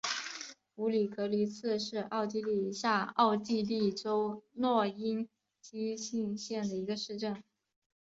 [0.73, 5.29] 普里格利茨是奥地利下奥地利州诺因
[5.61, 7.43] 基兴县的一个市镇。